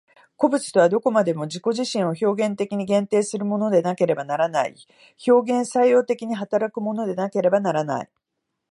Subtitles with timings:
[0.35, 4.75] 個物とはどこまでも自己自身を表現的に限定するものでなければならない、
[5.27, 8.09] 表現作用的に働くものでなければならない。